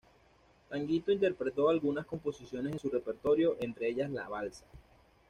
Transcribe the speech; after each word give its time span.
Tanguito 0.67 1.11
interpretó 1.11 1.69
algunas 1.69 2.07
composiciones 2.07 2.73
de 2.73 2.79
su 2.79 2.89
repertorio, 2.89 3.55
entre 3.59 3.87
ellas 3.87 4.09
"La 4.09 4.27
balsa". 4.27 4.65